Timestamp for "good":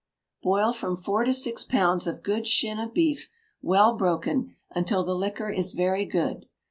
2.23-2.47, 6.07-6.47